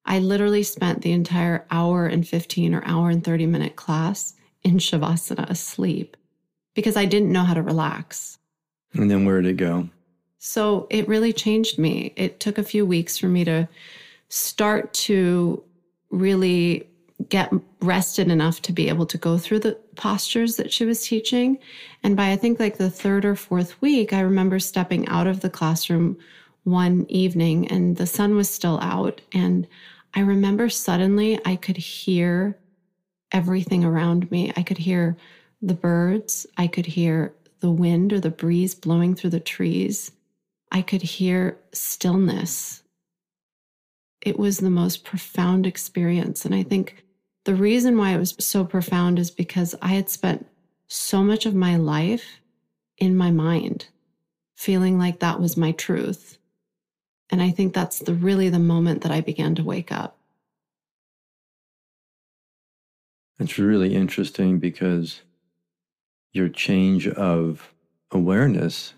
I 0.05 0.19
literally 0.19 0.63
spent 0.63 1.03
the 1.03 1.11
entire 1.11 1.65
hour 1.69 2.07
and 2.07 2.27
15 2.27 2.73
or 2.73 2.83
hour 2.85 3.09
and 3.09 3.23
30 3.23 3.45
minute 3.45 3.75
class 3.75 4.33
in 4.63 4.77
Shavasana 4.77 5.49
asleep 5.49 6.17
because 6.73 6.97
I 6.97 7.05
didn't 7.05 7.31
know 7.31 7.43
how 7.43 7.53
to 7.53 7.61
relax. 7.61 8.37
And 8.93 9.09
then 9.09 9.25
where 9.25 9.41
did 9.41 9.51
it 9.51 9.57
go? 9.57 9.89
So 10.39 10.87
it 10.89 11.07
really 11.07 11.33
changed 11.33 11.77
me. 11.77 12.13
It 12.15 12.39
took 12.39 12.57
a 12.57 12.63
few 12.63 12.85
weeks 12.85 13.17
for 13.17 13.27
me 13.27 13.45
to 13.45 13.67
start 14.29 14.93
to 14.93 15.63
really 16.09 16.87
get 17.29 17.53
rested 17.81 18.29
enough 18.29 18.61
to 18.63 18.73
be 18.73 18.89
able 18.89 19.05
to 19.05 19.17
go 19.17 19.37
through 19.37 19.59
the 19.59 19.77
postures 19.95 20.55
that 20.55 20.71
she 20.71 20.85
was 20.85 21.05
teaching. 21.05 21.59
And 22.03 22.17
by 22.17 22.31
I 22.31 22.35
think 22.35 22.59
like 22.59 22.77
the 22.77 22.89
third 22.89 23.25
or 23.25 23.35
fourth 23.35 23.79
week, 23.81 24.13
I 24.13 24.21
remember 24.21 24.59
stepping 24.59 25.07
out 25.07 25.27
of 25.27 25.41
the 25.41 25.49
classroom 25.49 26.17
one 26.63 27.05
evening 27.09 27.67
and 27.67 27.97
the 27.97 28.07
sun 28.07 28.35
was 28.35 28.49
still 28.49 28.79
out. 28.81 29.21
And 29.33 29.67
I 30.13 30.21
remember 30.21 30.69
suddenly 30.69 31.39
I 31.45 31.55
could 31.55 31.77
hear 31.77 32.57
everything 33.31 33.83
around 33.83 34.29
me. 34.31 34.51
I 34.55 34.63
could 34.63 34.77
hear 34.77 35.15
the 35.61 35.73
birds. 35.73 36.45
I 36.57 36.67
could 36.67 36.85
hear 36.85 37.33
the 37.59 37.71
wind 37.71 38.11
or 38.11 38.19
the 38.19 38.31
breeze 38.31 38.75
blowing 38.75 39.15
through 39.15 39.29
the 39.29 39.39
trees. 39.39 40.11
I 40.71 40.81
could 40.81 41.01
hear 41.01 41.57
stillness. 41.71 42.83
It 44.21 44.37
was 44.37 44.57
the 44.57 44.69
most 44.69 45.03
profound 45.03 45.65
experience. 45.65 46.45
And 46.45 46.53
I 46.55 46.63
think 46.63 47.03
the 47.45 47.55
reason 47.55 47.97
why 47.97 48.11
it 48.11 48.19
was 48.19 48.35
so 48.39 48.63
profound 48.65 49.19
is 49.19 49.31
because 49.31 49.75
I 49.81 49.89
had 49.89 50.09
spent 50.09 50.47
so 50.87 51.23
much 51.23 51.45
of 51.45 51.55
my 51.55 51.75
life 51.77 52.39
in 52.97 53.15
my 53.15 53.31
mind, 53.31 53.87
feeling 54.55 54.99
like 54.99 55.19
that 55.19 55.39
was 55.39 55.57
my 55.57 55.71
truth. 55.71 56.37
And 57.29 57.41
I 57.41 57.49
think 57.49 57.73
that's 57.73 57.99
the 57.99 58.13
really 58.13 58.49
the 58.49 58.59
moment 58.59 59.01
that 59.01 59.11
I 59.11 59.21
began 59.21 59.55
to 59.55 59.63
wake 59.63 59.91
up. 59.91 60.17
It's 63.39 63.57
really 63.57 63.95
interesting 63.95 64.59
because 64.59 65.21
your 66.33 66.49
change 66.49 67.07
of 67.07 67.73
awareness 68.11 68.93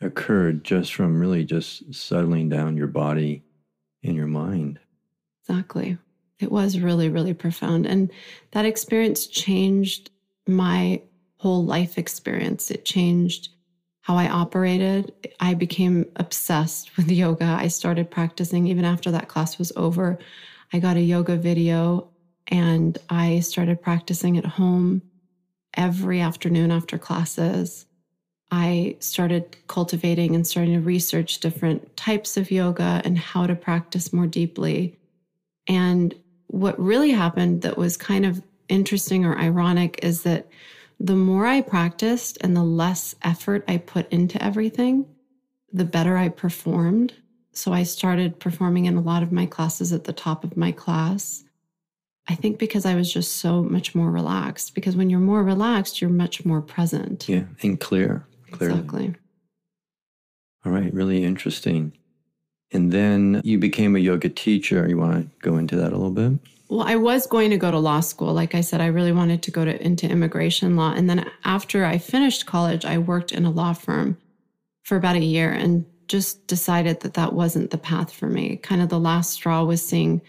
occurred 0.00 0.64
just 0.64 0.94
from 0.94 1.18
really 1.18 1.44
just 1.44 1.94
settling 1.94 2.48
down 2.48 2.76
your 2.76 2.86
body 2.86 3.42
and 4.02 4.14
your 4.14 4.26
mind. 4.26 4.78
Exactly. 5.42 5.98
It 6.38 6.52
was 6.52 6.78
really, 6.78 7.08
really 7.08 7.34
profound. 7.34 7.86
And 7.86 8.10
that 8.50 8.66
experience 8.66 9.26
changed 9.26 10.10
my 10.46 11.00
whole 11.38 11.64
life 11.64 11.98
experience. 11.98 12.70
It 12.70 12.84
changed 12.84 13.50
how 14.02 14.16
I 14.16 14.28
operated. 14.28 15.12
I 15.40 15.54
became 15.54 16.06
obsessed 16.16 16.96
with 16.96 17.10
yoga. 17.10 17.56
I 17.58 17.68
started 17.68 18.10
practicing 18.10 18.66
even 18.66 18.84
after 18.84 19.10
that 19.10 19.28
class 19.28 19.58
was 19.58 19.72
over. 19.76 20.18
I 20.72 20.78
got 20.78 20.96
a 20.96 21.00
yoga 21.00 21.36
video 21.36 22.08
and 22.48 22.96
I 23.08 23.40
started 23.40 23.82
practicing 23.82 24.36
at 24.38 24.44
home 24.44 25.02
every 25.76 26.20
afternoon 26.20 26.70
after 26.70 26.98
classes. 26.98 27.86
I 28.50 28.96
started 29.00 29.56
cultivating 29.66 30.34
and 30.34 30.46
starting 30.46 30.74
to 30.74 30.80
research 30.80 31.40
different 31.40 31.96
types 31.96 32.36
of 32.36 32.50
yoga 32.50 33.02
and 33.04 33.18
how 33.18 33.46
to 33.46 33.54
practice 33.54 34.12
more 34.12 34.26
deeply. 34.26 34.96
And 35.68 36.14
what 36.46 36.78
really 36.78 37.10
happened 37.10 37.62
that 37.62 37.76
was 37.76 37.96
kind 37.96 38.24
of 38.24 38.42
interesting 38.68 39.24
or 39.24 39.38
ironic 39.38 40.00
is 40.02 40.22
that 40.22 40.48
the 40.98 41.16
more 41.16 41.46
I 41.46 41.60
practiced 41.60 42.38
and 42.40 42.56
the 42.56 42.62
less 42.62 43.14
effort 43.22 43.64
I 43.68 43.78
put 43.78 44.10
into 44.10 44.42
everything, 44.42 45.06
the 45.72 45.84
better 45.84 46.16
I 46.16 46.28
performed. 46.28 47.14
So 47.52 47.72
I 47.72 47.82
started 47.82 48.38
performing 48.38 48.86
in 48.86 48.96
a 48.96 49.00
lot 49.00 49.22
of 49.22 49.32
my 49.32 49.46
classes 49.46 49.92
at 49.92 50.04
the 50.04 50.12
top 50.12 50.44
of 50.44 50.56
my 50.56 50.72
class. 50.72 51.44
I 52.28 52.34
think 52.34 52.58
because 52.58 52.84
I 52.84 52.94
was 52.94 53.12
just 53.12 53.36
so 53.36 53.62
much 53.62 53.94
more 53.94 54.10
relaxed. 54.10 54.74
Because 54.74 54.96
when 54.96 55.10
you're 55.10 55.20
more 55.20 55.42
relaxed, 55.42 56.00
you're 56.00 56.10
much 56.10 56.44
more 56.44 56.60
present. 56.60 57.28
Yeah, 57.28 57.44
and 57.62 57.78
clear. 57.78 58.26
Clearly. 58.50 58.74
Exactly. 58.78 59.14
All 60.64 60.72
right, 60.72 60.92
really 60.92 61.22
interesting. 61.24 61.92
And 62.72 62.92
then 62.92 63.40
you 63.44 63.58
became 63.58 63.94
a 63.94 64.00
yoga 64.00 64.28
teacher. 64.28 64.88
You 64.88 64.98
want 64.98 65.14
to 65.14 65.30
go 65.40 65.56
into 65.56 65.76
that 65.76 65.92
a 65.92 65.96
little 65.96 66.10
bit? 66.10 66.40
Well, 66.68 66.82
I 66.82 66.96
was 66.96 67.28
going 67.28 67.50
to 67.50 67.56
go 67.56 67.70
to 67.70 67.78
law 67.78 68.00
school. 68.00 68.34
Like 68.34 68.56
I 68.56 68.60
said, 68.60 68.80
I 68.80 68.86
really 68.86 69.12
wanted 69.12 69.42
to 69.44 69.52
go 69.52 69.64
to 69.64 69.80
into 69.80 70.08
immigration 70.08 70.74
law. 70.74 70.92
And 70.92 71.08
then 71.08 71.30
after 71.44 71.84
I 71.84 71.98
finished 71.98 72.46
college, 72.46 72.84
I 72.84 72.98
worked 72.98 73.30
in 73.30 73.44
a 73.44 73.50
law 73.50 73.72
firm 73.72 74.18
for 74.82 74.96
about 74.96 75.14
a 75.14 75.20
year 75.20 75.52
and 75.52 75.86
just 76.08 76.46
decided 76.48 77.00
that 77.00 77.14
that 77.14 77.32
wasn't 77.32 77.70
the 77.70 77.78
path 77.78 78.12
for 78.12 78.26
me. 78.26 78.56
Kind 78.56 78.82
of 78.82 78.88
the 78.88 78.98
last 78.98 79.30
straw 79.30 79.62
was 79.62 79.86
seeing 79.86 80.20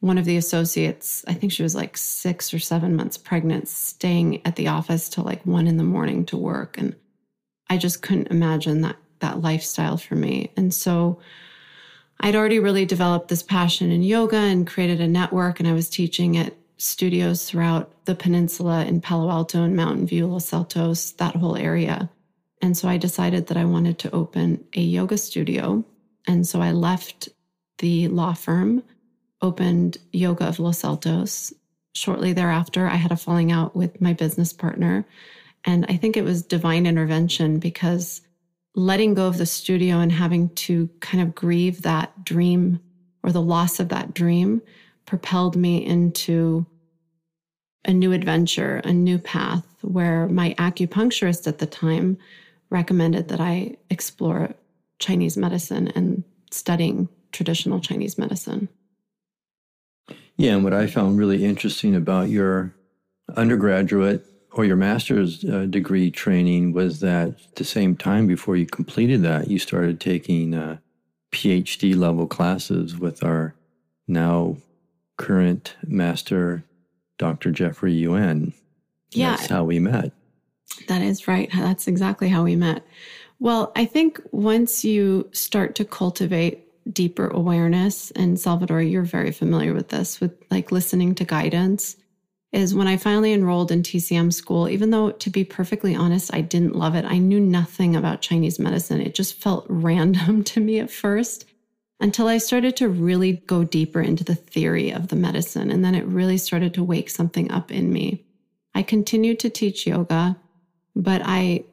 one 0.00 0.18
of 0.18 0.24
the 0.24 0.36
associates, 0.36 1.24
I 1.26 1.34
think 1.34 1.52
she 1.52 1.62
was 1.62 1.74
like 1.74 1.96
six 1.96 2.54
or 2.54 2.58
seven 2.58 2.94
months 2.94 3.16
pregnant, 3.16 3.68
staying 3.68 4.46
at 4.46 4.56
the 4.56 4.68
office 4.68 5.08
till 5.08 5.24
like 5.24 5.44
one 5.44 5.66
in 5.66 5.76
the 5.76 5.84
morning 5.84 6.24
to 6.26 6.36
work. 6.36 6.78
And 6.78 6.94
I 7.68 7.78
just 7.78 8.02
couldn't 8.02 8.28
imagine 8.28 8.82
that 8.82 8.96
that 9.20 9.42
lifestyle 9.42 9.96
for 9.96 10.14
me. 10.14 10.52
And 10.56 10.72
so 10.72 11.18
I'd 12.20 12.36
already 12.36 12.60
really 12.60 12.84
developed 12.84 13.28
this 13.28 13.42
passion 13.42 13.90
in 13.90 14.02
yoga 14.02 14.36
and 14.36 14.66
created 14.66 15.00
a 15.00 15.08
network 15.08 15.58
and 15.58 15.68
I 15.68 15.72
was 15.72 15.88
teaching 15.88 16.36
at 16.36 16.54
studios 16.76 17.44
throughout 17.44 18.04
the 18.04 18.14
peninsula 18.14 18.84
in 18.84 19.00
Palo 19.00 19.28
Alto 19.30 19.64
and 19.64 19.74
Mountain 19.74 20.06
View, 20.06 20.26
Los 20.26 20.52
Altos, 20.52 21.12
that 21.14 21.34
whole 21.34 21.56
area. 21.56 22.08
And 22.62 22.76
so 22.76 22.88
I 22.88 22.96
decided 22.96 23.48
that 23.48 23.56
I 23.56 23.64
wanted 23.64 23.98
to 24.00 24.14
open 24.14 24.64
a 24.74 24.80
yoga 24.80 25.18
studio. 25.18 25.84
And 26.26 26.46
so 26.46 26.60
I 26.60 26.72
left 26.72 27.28
the 27.78 28.08
law 28.08 28.34
firm 28.34 28.82
opened 29.42 29.98
Yoga 30.12 30.48
of 30.48 30.58
Los 30.58 30.84
Altos. 30.84 31.52
Shortly 31.94 32.32
thereafter, 32.32 32.86
I 32.86 32.96
had 32.96 33.12
a 33.12 33.16
falling 33.16 33.52
out 33.52 33.74
with 33.74 34.00
my 34.00 34.12
business 34.12 34.52
partner. 34.52 35.06
And 35.64 35.84
I 35.88 35.96
think 35.96 36.16
it 36.16 36.24
was 36.24 36.42
divine 36.42 36.86
intervention 36.86 37.58
because 37.58 38.22
letting 38.74 39.14
go 39.14 39.26
of 39.26 39.38
the 39.38 39.46
studio 39.46 39.98
and 39.98 40.12
having 40.12 40.50
to 40.50 40.88
kind 41.00 41.22
of 41.22 41.34
grieve 41.34 41.82
that 41.82 42.24
dream 42.24 42.80
or 43.22 43.32
the 43.32 43.42
loss 43.42 43.80
of 43.80 43.88
that 43.88 44.14
dream 44.14 44.62
propelled 45.06 45.56
me 45.56 45.84
into 45.84 46.64
a 47.84 47.92
new 47.92 48.12
adventure, 48.12 48.76
a 48.84 48.92
new 48.92 49.18
path 49.18 49.64
where 49.82 50.28
my 50.28 50.54
acupuncturist 50.58 51.46
at 51.46 51.58
the 51.58 51.66
time 51.66 52.18
recommended 52.70 53.28
that 53.28 53.40
I 53.40 53.76
explore 53.90 54.54
Chinese 54.98 55.36
medicine 55.36 55.88
and 55.88 56.22
studying 56.50 57.08
traditional 57.32 57.80
Chinese 57.80 58.18
medicine. 58.18 58.68
Yeah, 60.38 60.54
and 60.54 60.64
what 60.64 60.72
I 60.72 60.86
found 60.86 61.18
really 61.18 61.44
interesting 61.44 61.94
about 61.96 62.28
your 62.28 62.72
undergraduate 63.36 64.24
or 64.52 64.64
your 64.64 64.76
master's 64.76 65.44
uh, 65.44 65.66
degree 65.68 66.10
training 66.10 66.72
was 66.72 67.00
that 67.00 67.28
at 67.28 67.56
the 67.56 67.64
same 67.64 67.96
time 67.96 68.26
before 68.26 68.56
you 68.56 68.64
completed 68.64 69.22
that, 69.22 69.48
you 69.48 69.58
started 69.58 70.00
taking 70.00 70.54
uh, 70.54 70.78
PhD 71.32 71.94
level 71.96 72.26
classes 72.26 72.96
with 72.96 73.22
our 73.22 73.54
now 74.06 74.56
current 75.16 75.76
master, 75.84 76.64
Dr. 77.18 77.50
Jeffrey 77.50 77.92
Yuen. 77.92 78.54
Yeah. 79.10 79.36
That's 79.36 79.48
how 79.48 79.64
we 79.64 79.80
met. 79.80 80.12
That 80.86 81.02
is 81.02 81.26
right. 81.26 81.50
That's 81.52 81.88
exactly 81.88 82.28
how 82.28 82.44
we 82.44 82.54
met. 82.56 82.86
Well, 83.40 83.72
I 83.74 83.84
think 83.84 84.20
once 84.30 84.84
you 84.84 85.28
start 85.32 85.74
to 85.76 85.84
cultivate 85.84 86.67
deeper 86.92 87.28
awareness, 87.28 88.10
and 88.12 88.38
Salvador, 88.38 88.82
you're 88.82 89.02
very 89.02 89.32
familiar 89.32 89.74
with 89.74 89.88
this, 89.88 90.20
with 90.20 90.32
like 90.50 90.72
listening 90.72 91.14
to 91.16 91.24
guidance, 91.24 91.96
is 92.52 92.74
when 92.74 92.86
I 92.86 92.96
finally 92.96 93.32
enrolled 93.32 93.70
in 93.70 93.82
TCM 93.82 94.32
school, 94.32 94.68
even 94.68 94.90
though 94.90 95.10
to 95.10 95.30
be 95.30 95.44
perfectly 95.44 95.94
honest, 95.94 96.32
I 96.32 96.40
didn't 96.40 96.76
love 96.76 96.94
it. 96.94 97.04
I 97.04 97.18
knew 97.18 97.40
nothing 97.40 97.94
about 97.94 98.22
Chinese 98.22 98.58
medicine. 98.58 99.00
It 99.00 99.14
just 99.14 99.34
felt 99.34 99.66
random 99.68 100.44
to 100.44 100.60
me 100.60 100.78
at 100.78 100.90
first 100.90 101.44
until 102.00 102.28
I 102.28 102.38
started 102.38 102.76
to 102.76 102.88
really 102.88 103.32
go 103.46 103.64
deeper 103.64 104.00
into 104.00 104.24
the 104.24 104.34
theory 104.34 104.90
of 104.90 105.08
the 105.08 105.16
medicine. 105.16 105.70
And 105.70 105.84
then 105.84 105.94
it 105.94 106.06
really 106.06 106.38
started 106.38 106.72
to 106.74 106.84
wake 106.84 107.10
something 107.10 107.50
up 107.50 107.70
in 107.70 107.92
me. 107.92 108.24
I 108.74 108.82
continued 108.82 109.40
to 109.40 109.50
teach 109.50 109.86
yoga, 109.86 110.36
but 110.94 111.22
I 111.24 111.64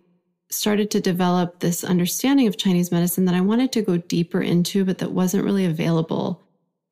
started 0.56 0.90
to 0.92 1.02
develop 1.02 1.60
this 1.60 1.84
understanding 1.84 2.48
of 2.48 2.58
Chinese 2.58 2.92
medicine 2.92 3.26
that 3.26 3.36
I 3.36 3.42
wanted 3.42 3.72
to 3.74 3.82
go 3.82 3.98
deeper 3.98 4.42
into, 4.42 4.86
but 4.86 4.98
that 5.00 5.12
wasn't 5.12 5.46
really 5.46 5.66
available 5.66 6.42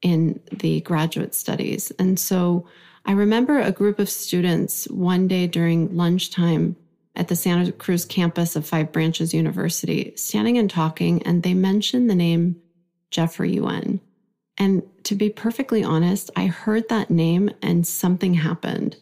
in 0.01 0.39
the 0.51 0.81
graduate 0.81 1.33
studies. 1.33 1.91
And 1.97 2.19
so 2.19 2.67
I 3.05 3.13
remember 3.13 3.59
a 3.59 3.71
group 3.71 3.99
of 3.99 4.09
students 4.09 4.85
one 4.89 5.27
day 5.27 5.47
during 5.47 5.95
lunchtime 5.95 6.75
at 7.15 7.27
the 7.27 7.35
Santa 7.35 7.71
Cruz 7.71 8.05
campus 8.05 8.55
of 8.55 8.65
Five 8.65 8.91
Branches 8.91 9.33
University 9.33 10.13
standing 10.15 10.57
and 10.57 10.69
talking, 10.69 11.21
and 11.23 11.43
they 11.43 11.53
mentioned 11.53 12.09
the 12.09 12.15
name 12.15 12.61
Jeffrey 13.11 13.53
Yuen. 13.53 13.99
And 14.57 14.83
to 15.03 15.15
be 15.15 15.29
perfectly 15.29 15.83
honest, 15.83 16.31
I 16.35 16.47
heard 16.47 16.89
that 16.89 17.09
name 17.09 17.49
and 17.61 17.85
something 17.85 18.33
happened. 18.35 18.97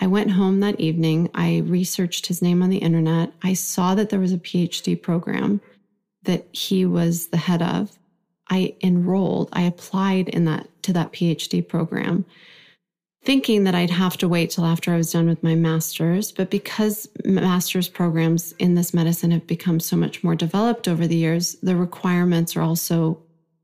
I 0.00 0.06
went 0.06 0.30
home 0.30 0.60
that 0.60 0.80
evening. 0.80 1.30
I 1.34 1.58
researched 1.58 2.26
his 2.26 2.40
name 2.40 2.62
on 2.62 2.70
the 2.70 2.78
internet. 2.78 3.32
I 3.42 3.52
saw 3.52 3.94
that 3.94 4.08
there 4.08 4.20
was 4.20 4.32
a 4.32 4.38
PhD 4.38 5.00
program 5.00 5.60
that 6.22 6.46
he 6.52 6.86
was 6.86 7.28
the 7.28 7.36
head 7.36 7.62
of. 7.62 7.98
I 8.48 8.74
enrolled, 8.82 9.50
I 9.52 9.62
applied 9.62 10.28
in 10.28 10.44
that 10.46 10.66
to 10.82 10.92
that 10.94 11.12
PhD 11.12 11.66
program 11.66 12.24
thinking 13.22 13.64
that 13.64 13.74
I'd 13.74 13.90
have 13.90 14.16
to 14.18 14.28
wait 14.28 14.50
till 14.50 14.64
after 14.64 14.92
I 14.92 14.96
was 14.96 15.12
done 15.12 15.28
with 15.28 15.42
my 15.42 15.54
master's. 15.54 16.32
But 16.32 16.50
because 16.50 17.08
master's 17.24 17.88
programs 17.88 18.52
in 18.58 18.74
this 18.74 18.94
medicine 18.94 19.30
have 19.30 19.46
become 19.46 19.78
so 19.78 19.96
much 19.96 20.24
more 20.24 20.34
developed 20.34 20.88
over 20.88 21.06
the 21.06 21.16
years, 21.16 21.56
the 21.62 21.76
requirements 21.76 22.56
are 22.56 22.62
also, 22.62 23.20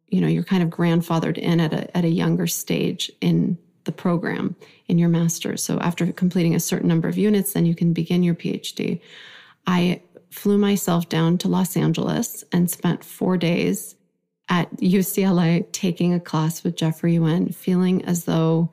you 0.09 0.21
know, 0.21 0.29
you're 0.29 0.45
kind 0.45 0.63
of 0.63 0.69
grandfathered 0.69 1.39
in 1.39 1.61
at 1.61 1.73
a, 1.73 1.97
at 1.97 2.05
a 2.05 2.09
younger 2.09 2.47
stage 2.47 3.11
in 3.21 3.57
the 3.87 3.93
program 3.93 4.55
in 4.87 4.99
your 4.99 5.09
master's. 5.09 5.63
So 5.63 5.79
after 5.81 6.13
completing 6.13 6.55
a 6.55 6.61
certain 6.61 6.89
number 6.89 7.09
of 7.09 7.17
units, 7.17 7.55
then 7.55 7.65
you 7.65 7.75
can 7.75 7.93
begin 7.93 8.23
your 8.23 8.35
PhD. 8.35 9.01
I 9.67 10.03
flew 10.31 10.59
myself 10.59 11.09
down 11.09 11.39
to 11.39 11.49
Los 11.49 11.77
Angeles 11.77 12.45
and 12.53 12.71
spent 12.71 13.05
four 13.05 13.37
days 13.39 13.97
at 14.49 14.71
UCLA 14.77 15.71
taking 15.73 16.15
a 16.15 16.21
class 16.21 16.63
with 16.63 16.77
Jeffrey 16.77 17.15
Yuen, 17.15 17.49
feeling 17.49 18.05
as 18.05 18.25
though 18.25 18.71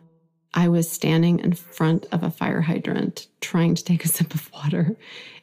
I 0.53 0.67
was 0.67 0.89
standing 0.89 1.39
in 1.39 1.53
front 1.53 2.05
of 2.11 2.21
a 2.21 2.29
fire 2.29 2.61
hydrant 2.61 3.27
trying 3.41 3.73
to 3.75 3.83
take 3.83 4.05
a 4.05 4.07
sip 4.07 4.35
of 4.35 4.51
water. 4.51 4.95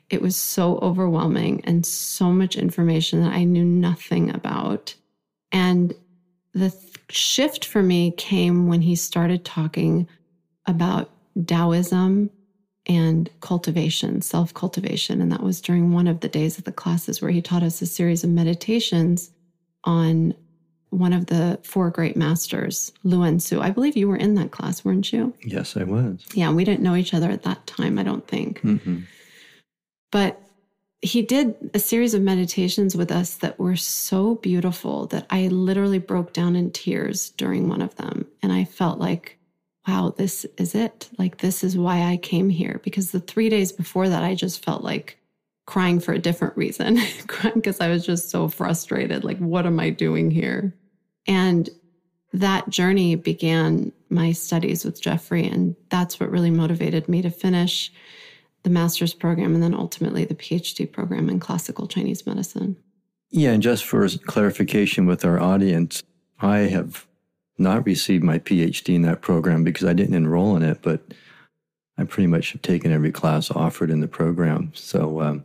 It 0.09 0.23
was 0.23 0.37
so 0.37 0.79
overwhelming 0.79 1.63
and 1.65 1.85
so 1.85 2.31
much 2.33 2.57
information 2.57 3.23
that 3.23 3.33
I 3.33 3.45
knew 3.45 3.65
nothing 3.65 4.31
about. 4.31 4.95
And 5.51 5.95
the 6.53 6.71
th- 6.71 6.99
shift 7.11 7.65
for 7.65 7.83
me 7.83 8.13
came 8.13 8.69
when 8.69 8.83
he 8.83 8.95
started 8.95 9.45
talking 9.45 10.09
about 10.67 11.11
Taoism 11.47 12.31
and 12.87 13.31
cultivation, 13.41 14.21
self 14.23 14.53
cultivation. 14.55 15.21
And 15.21 15.31
that 15.33 15.43
was 15.43 15.61
during 15.61 15.93
one 15.93 16.07
of 16.07 16.21
the 16.21 16.29
days 16.29 16.59
of 16.59 16.65
the 16.65 16.73
classes 16.73 17.21
where 17.21 17.31
he 17.31 17.43
taught 17.43 17.63
us 17.63 17.81
a 17.83 17.87
series 17.87 18.25
of 18.25 18.31
meditations 18.31 19.31
on 19.85 20.35
one 20.91 21.13
of 21.13 21.27
the 21.27 21.59
four 21.63 21.91
great 21.91 22.17
masters, 22.17 22.93
Liu 23.05 23.21
Wansu. 23.21 23.61
I 23.61 23.71
believe 23.71 23.97
you 23.97 24.09
were 24.09 24.17
in 24.17 24.35
that 24.35 24.51
class, 24.51 24.85
weren't 24.85 25.13
you? 25.13 25.33
Yes, 25.45 25.77
I 25.77 25.85
was. 25.85 26.25
Yeah, 26.35 26.53
we 26.53 26.65
didn't 26.65 26.83
know 26.83 26.97
each 26.97 27.15
other 27.15 27.31
at 27.31 27.45
that 27.45 27.65
time, 27.67 27.99
I 27.99 28.03
don't 28.03 28.27
think. 28.27 28.61
Mm-hmm. 28.63 29.01
But 30.11 30.43
he 31.03 31.23
did 31.23 31.71
a 31.73 31.79
series 31.79 32.13
of 32.13 32.23
meditations 32.23 32.95
with 32.95 33.11
us 33.11 33.37
that 33.37 33.59
were 33.59 33.77
so 33.77 34.35
beautiful 34.37 35.07
that 35.07 35.27
I 35.31 35.49
literally 35.49 35.99
broke 35.99 36.33
down 36.33 36.57
in 36.57 36.71
tears 36.71 37.31
during 37.31 37.69
one 37.69 37.81
of 37.81 37.95
them. 37.97 38.27
And 38.43 38.53
I 38.53 38.65
felt 38.65 38.99
like, 38.99 39.39
wow, 39.89 40.13
this 40.15 40.45
is 40.59 40.75
it. 40.75 41.09
Like, 41.19 41.39
this 41.39 41.65
is 41.65 41.77
why 41.77 42.03
I 42.03 42.19
came 42.19 42.51
here. 42.51 42.81
Because 42.85 43.13
the 43.13 43.21
three 43.21 43.49
days 43.49 43.73
before 43.73 44.11
that, 44.11 44.23
I 44.23 44.35
just 44.35 44.63
felt 44.63 44.85
like 44.85 45.19
crying 45.67 46.01
for 46.01 46.13
a 46.13 46.19
different 46.19 46.57
reason, 46.57 46.99
crying 47.29 47.55
because 47.55 47.81
I 47.81 47.89
was 47.89 48.05
just 48.05 48.29
so 48.29 48.49
frustrated. 48.49 49.25
Like, 49.25 49.39
what 49.39 49.65
am 49.65 49.81
I 49.81 49.89
doing 49.91 50.31
here? 50.31 50.75
And 51.27 51.71
that 52.35 52.69
journey 52.69 53.15
began 53.15 53.93
my 54.11 54.33
studies 54.33 54.85
with 54.85 55.01
Jeffrey. 55.01 55.47
And 55.47 55.77
that's 55.89 56.21
what 56.21 56.31
really 56.31 56.51
motivated 56.51 57.09
me 57.09 57.23
to 57.23 57.31
finish 57.31 57.91
the 58.63 58.71
master's 58.71 59.15
program 59.15 59.55
and 59.55 59.63
then 59.63 59.75
ultimately 59.75 60.25
the 60.25 60.35
PhD 60.35 60.91
program 60.91 61.29
in 61.29 61.41
classical 61.41 61.87
Chinese 61.87 62.27
medicine. 62.27 62.77
Yeah, 63.31 63.53
and 63.53 63.63
just 63.63 63.85
for 63.85 64.09
clarification 64.09 65.07
with 65.07 65.25
our 65.25 65.41
audience, 65.41 66.03
I 66.41 66.59
have 66.61 67.07
not 67.59 67.87
received 67.87 68.25
my 68.25 68.39
PhD 68.39 68.95
in 68.95 69.03
that 69.03 69.21
program 69.21 69.63
because 69.63 69.87
I 69.87 69.93
didn't 69.93 70.15
enroll 70.15 70.57
in 70.57 70.63
it, 70.63 70.81
but 70.83 71.03
I 71.97 72.05
pretty 72.05 72.27
much 72.27 72.53
have 72.53 72.63
taken 72.63 72.93
every 72.93 73.13
class 73.13 73.51
offered 73.51 73.91
in 73.91 74.01
the 74.01 74.09
program. 74.09 74.73
So, 74.75 75.21
um, 75.21 75.45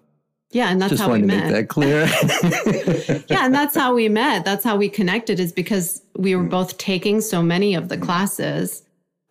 yeah, 0.51 0.69
and 0.69 0.81
that's 0.81 0.91
just 0.91 1.01
how 1.01 1.09
we 1.09 1.19
wanted 1.19 1.27
to 1.27 1.35
met. 1.35 1.43
make 1.43 1.53
that 1.53 1.67
clear. 1.67 3.25
yeah, 3.29 3.45
and 3.45 3.53
that's 3.53 3.75
how 3.75 3.93
we 3.93 4.07
met. 4.07 4.45
That's 4.45 4.63
how 4.63 4.77
we 4.77 4.87
connected 4.87 5.39
is 5.39 5.51
because 5.51 6.01
we 6.17 6.35
were 6.35 6.43
both 6.43 6.77
taking 6.77 7.19
so 7.19 7.43
many 7.43 7.75
of 7.75 7.89
the 7.89 7.97
classes 7.97 8.84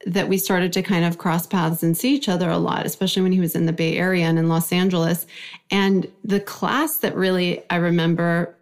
that 0.06 0.28
we 0.28 0.37
started 0.38 0.73
to 0.75 0.82
kind 0.82 1.04
of 1.04 1.18
cross 1.18 1.46
paths 1.46 1.82
and 1.82 1.96
see 1.96 2.14
each 2.14 2.28
other 2.28 2.50
a 2.50 2.58
lot, 2.58 2.84
especially 2.87 3.23
when 3.23 3.32
he 3.32 3.40
was 3.40 3.54
in 3.54 3.66
the 3.66 3.73
Bay 3.73 3.96
Area 3.96 4.25
and 4.26 4.38
in 4.38 4.49
Los 4.49 4.73
Angeles. 4.73 5.26
And 5.70 6.06
the 6.23 6.40
class 6.40 6.96
that 6.99 7.14
really 7.16 7.62
I 7.70 7.76
remember 7.76 8.54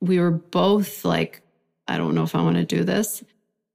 we 0.00 0.20
were 0.20 0.30
both 0.30 1.04
like, 1.04 1.40
I 1.88 1.96
don't 1.98 2.14
know 2.14 2.22
if 2.22 2.34
I 2.34 2.42
want 2.42 2.56
to 2.56 2.64
do 2.64 2.84
this 2.84 3.24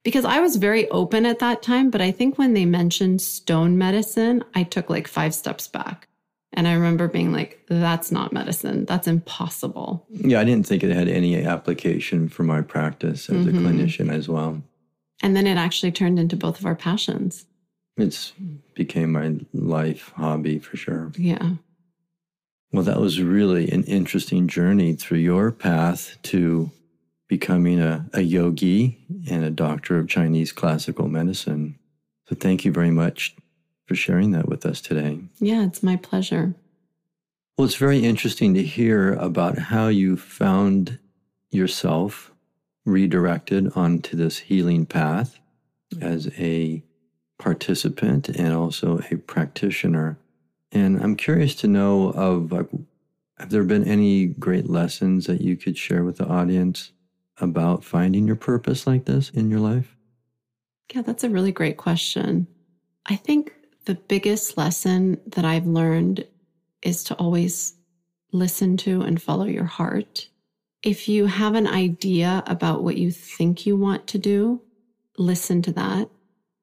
because 0.04 0.24
I 0.26 0.40
was 0.40 0.56
very 0.56 0.90
open 0.92 1.26
at 1.26 1.40
that 1.40 1.62
time. 1.62 1.90
But 1.90 2.02
I 2.02 2.12
think 2.12 2.38
when 2.38 2.54
they 2.54 2.66
mentioned 2.66 3.22
stone 3.22 3.78
medicine, 3.78 4.44
I 4.56 4.64
took 4.64 4.90
like 4.90 5.08
five 5.08 5.34
steps 5.34 5.68
back. 5.68 6.08
And 6.54 6.68
I 6.68 6.74
remember 6.74 7.08
being 7.08 7.32
like, 7.32 7.60
that's 7.70 8.12
not 8.12 8.34
medicine. 8.34 8.86
That's 8.86 9.08
impossible. 9.08 10.06
yeah, 10.10 10.40
I 10.40 10.44
didn't 10.44 10.66
think 10.68 10.84
it 10.84 10.92
had 10.96 11.08
any 11.08 11.44
application 11.46 12.28
for 12.28 12.44
my 12.44 12.62
practice 12.62 13.30
as 13.30 13.46
a 13.46 13.52
Mhm. 13.52 13.60
clinician 13.62 14.12
as 14.12 14.28
well. 14.28 14.62
And 15.22 15.36
then 15.36 15.48
it 15.48 15.58
actually 15.58 15.92
turned 15.92 16.20
into 16.20 16.36
both 16.36 16.60
of 16.60 16.66
our 16.66 16.76
passions. 16.76 17.46
It's 17.98 18.34
became 18.76 19.12
my 19.12 19.36
life 19.54 20.14
hobby 20.16 20.60
for 20.60 20.78
sure. 20.78 21.12
Yeah. 21.18 21.52
Well, 22.72 22.84
that 22.84 23.02
was 23.02 23.22
really 23.22 23.70
an 23.72 23.84
interesting 23.84 24.48
journey 24.48 24.94
through 24.94 25.18
your 25.18 25.52
path 25.52 26.18
to 26.24 26.72
becoming 27.28 27.80
a, 27.80 28.06
a 28.14 28.22
yogi 28.22 28.98
and 29.30 29.44
a 29.44 29.50
doctor 29.50 29.98
of 29.98 30.08
Chinese 30.08 30.52
classical 30.52 31.08
medicine. 31.08 31.78
So, 32.28 32.36
thank 32.36 32.64
you 32.64 32.72
very 32.72 32.92
much 32.92 33.36
for 33.86 33.96
sharing 33.96 34.32
that 34.32 34.48
with 34.48 34.66
us 34.66 34.82
today. 34.82 35.20
Yeah, 35.40 35.66
it's 35.66 35.82
my 35.82 35.96
pleasure. 35.96 36.54
Well, 37.58 37.66
it's 37.66 37.76
very 37.76 38.00
interesting 38.00 38.54
to 38.54 38.64
hear 38.64 39.14
about 39.16 39.58
how 39.58 39.88
you 39.88 40.16
found 40.16 41.00
yourself 41.52 42.29
redirected 42.90 43.72
onto 43.76 44.16
this 44.18 44.40
healing 44.40 44.86
path 44.86 45.40
as 46.02 46.30
a 46.38 46.84
participant 47.38 48.30
and 48.30 48.54
also 48.54 49.00
a 49.10 49.18
practitioner. 49.18 50.18
And 50.72 51.02
I'm 51.02 51.16
curious 51.16 51.56
to 51.56 51.68
know 51.68 52.10
of 52.12 52.52
like, 52.52 52.68
have 53.38 53.50
there 53.50 53.64
been 53.64 53.86
any 53.86 54.26
great 54.26 54.70
lessons 54.70 55.26
that 55.28 55.42
you 55.42 55.56
could 55.56 55.78
share 55.78 56.04
with 56.04 56.18
the 56.18 56.28
audience 56.28 56.92
about 57.38 57.84
finding 57.84 58.28
your 58.28 58.36
purpose 58.36 58.86
like 58.86 59.06
this 59.06 59.30
in 59.30 59.50
your 59.50 59.62
life? 59.62 59.96
Yeah, 60.94 61.02
that's 61.02 61.24
a 61.24 61.30
really 61.30 61.52
great 61.54 61.78
question. 61.78 62.48
I 63.06 63.16
think 63.16 63.54
the 63.86 63.96
biggest 63.96 64.58
lesson 64.58 65.20
that 65.28 65.46
I've 65.46 65.66
learned 65.66 66.26
is 66.82 67.04
to 67.06 67.16
always 67.16 67.74
listen 68.32 68.78
to 68.78 69.02
and 69.02 69.22
follow 69.22 69.46
your 69.46 69.66
heart. 69.66 70.28
If 70.84 71.10
you 71.10 71.26
have 71.26 71.56
an 71.56 71.68
idea 71.68 72.44
about 72.48 72.84
what 72.84 72.98
you 72.98 73.12
think 73.12 73.66
you 73.66 73.76
want 73.76 74.08
to 74.08 74.18
do, 74.18 74.62
listen 75.18 75.62
to 75.64 75.72
that 75.74 76.10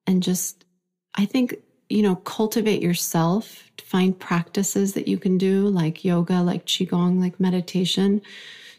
and 0.07 0.23
just, 0.23 0.65
I 1.15 1.27
think, 1.27 1.57
you 1.89 2.03
know, 2.03 2.17
cultivate 2.17 2.83
yourself 2.83 3.67
find 3.87 4.19
practices 4.19 4.95
that 4.95 5.07
you 5.07 5.17
can 5.17 5.39
do, 5.39 5.69
like 5.69 6.05
yoga, 6.05 6.43
like 6.43 6.67
Qigong, 6.67 7.21
like 7.21 7.39
meditation, 7.39 8.21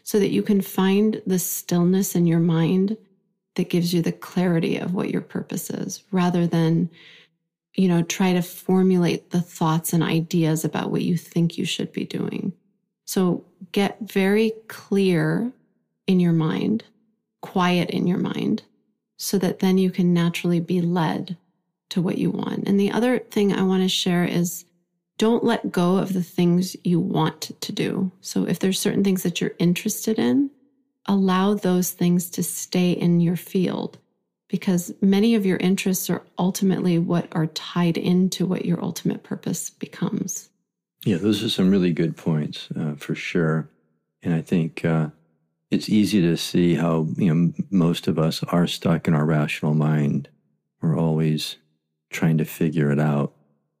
so 0.02 0.18
that 0.18 0.30
you 0.30 0.42
can 0.42 0.60
find 0.60 1.22
the 1.26 1.38
stillness 1.38 2.14
in 2.14 2.26
your 2.26 2.40
mind 2.40 2.96
that 3.54 3.70
gives 3.70 3.94
you 3.94 4.02
the 4.02 4.12
clarity 4.12 4.76
of 4.76 4.94
what 4.94 5.10
your 5.10 5.22
purpose 5.22 5.70
is 5.70 6.04
rather 6.12 6.46
than 6.46 6.90
you 7.74 7.88
know 7.88 8.02
try 8.02 8.32
to 8.32 8.42
formulate 8.42 9.30
the 9.30 9.40
thoughts 9.40 9.92
and 9.92 10.02
ideas 10.02 10.64
about 10.64 10.90
what 10.90 11.02
you 11.02 11.16
think 11.16 11.58
you 11.58 11.64
should 11.64 11.92
be 11.92 12.04
doing 12.04 12.52
so 13.08 13.42
get 13.72 13.96
very 14.00 14.52
clear 14.68 15.50
in 16.06 16.20
your 16.20 16.32
mind 16.32 16.84
quiet 17.40 17.88
in 17.90 18.06
your 18.06 18.18
mind 18.18 18.62
so 19.16 19.38
that 19.38 19.60
then 19.60 19.78
you 19.78 19.90
can 19.90 20.12
naturally 20.12 20.60
be 20.60 20.82
led 20.82 21.36
to 21.88 22.02
what 22.02 22.18
you 22.18 22.30
want 22.30 22.68
and 22.68 22.78
the 22.78 22.92
other 22.92 23.18
thing 23.18 23.52
i 23.52 23.62
want 23.62 23.82
to 23.82 23.88
share 23.88 24.24
is 24.24 24.64
don't 25.16 25.42
let 25.42 25.72
go 25.72 25.96
of 25.96 26.12
the 26.12 26.22
things 26.22 26.76
you 26.84 27.00
want 27.00 27.50
to 27.60 27.72
do 27.72 28.12
so 28.20 28.44
if 28.44 28.58
there's 28.58 28.78
certain 28.78 29.02
things 29.02 29.22
that 29.22 29.40
you're 29.40 29.54
interested 29.58 30.18
in 30.18 30.50
allow 31.06 31.54
those 31.54 31.92
things 31.92 32.28
to 32.28 32.42
stay 32.42 32.92
in 32.92 33.20
your 33.20 33.36
field 33.36 33.98
because 34.48 34.92
many 35.00 35.34
of 35.34 35.46
your 35.46 35.58
interests 35.58 36.10
are 36.10 36.22
ultimately 36.38 36.98
what 36.98 37.28
are 37.32 37.46
tied 37.48 37.96
into 37.96 38.46
what 38.46 38.64
your 38.64 38.82
ultimate 38.82 39.22
purpose 39.22 39.70
becomes. 39.70 40.48
Yeah, 41.04 41.16
those 41.16 41.42
are 41.42 41.50
some 41.50 41.70
really 41.70 41.92
good 41.92 42.16
points 42.16 42.68
uh, 42.78 42.94
for 42.96 43.14
sure. 43.14 43.68
And 44.22 44.34
I 44.34 44.40
think 44.40 44.84
uh, 44.84 45.08
it's 45.70 45.88
easy 45.88 46.20
to 46.22 46.36
see 46.36 46.74
how 46.74 47.08
you 47.16 47.34
know 47.34 47.52
most 47.70 48.08
of 48.08 48.18
us 48.18 48.42
are 48.44 48.66
stuck 48.66 49.06
in 49.06 49.14
our 49.14 49.24
rational 49.24 49.74
mind. 49.74 50.28
We're 50.80 50.98
always 50.98 51.56
trying 52.10 52.38
to 52.38 52.44
figure 52.44 52.90
it 52.90 52.98
out 52.98 53.32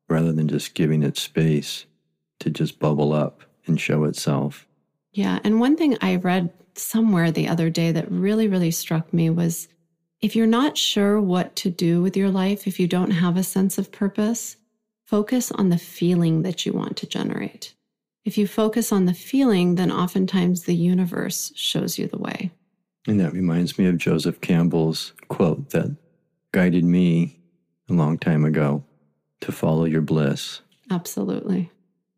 rather 0.08 0.32
than 0.32 0.48
just 0.48 0.74
giving 0.74 1.02
it 1.02 1.16
space 1.16 1.86
to 2.40 2.50
just 2.50 2.78
bubble 2.78 3.12
up 3.12 3.42
and 3.66 3.80
show 3.80 4.04
itself. 4.04 4.66
Yeah. 5.12 5.38
And 5.44 5.60
one 5.60 5.76
thing 5.76 5.96
I 6.00 6.16
read 6.16 6.50
somewhere 6.74 7.30
the 7.30 7.48
other 7.48 7.70
day 7.70 7.92
that 7.92 8.10
really, 8.10 8.48
really 8.48 8.70
struck 8.70 9.12
me 9.12 9.30
was 9.30 9.68
if 10.20 10.34
you're 10.34 10.46
not 10.46 10.76
sure 10.76 11.20
what 11.20 11.54
to 11.56 11.70
do 11.70 12.02
with 12.02 12.16
your 12.16 12.30
life, 12.30 12.66
if 12.66 12.80
you 12.80 12.86
don't 12.86 13.10
have 13.10 13.36
a 13.36 13.42
sense 13.42 13.78
of 13.78 13.92
purpose, 13.92 14.56
focus 15.08 15.50
on 15.50 15.70
the 15.70 15.78
feeling 15.78 16.42
that 16.42 16.66
you 16.66 16.72
want 16.74 16.94
to 16.98 17.06
generate. 17.06 17.74
If 18.26 18.36
you 18.36 18.46
focus 18.46 18.92
on 18.92 19.06
the 19.06 19.14
feeling, 19.14 19.76
then 19.76 19.90
oftentimes 19.90 20.64
the 20.64 20.74
universe 20.74 21.50
shows 21.56 21.98
you 21.98 22.06
the 22.08 22.18
way. 22.18 22.50
And 23.06 23.18
that 23.18 23.32
reminds 23.32 23.78
me 23.78 23.86
of 23.86 23.96
Joseph 23.96 24.42
Campbell's 24.42 25.14
quote 25.28 25.70
that 25.70 25.96
guided 26.52 26.84
me 26.84 27.40
a 27.88 27.94
long 27.94 28.18
time 28.18 28.44
ago 28.44 28.84
to 29.40 29.50
follow 29.50 29.86
your 29.86 30.02
bliss. 30.02 30.60
Absolutely. 30.90 31.70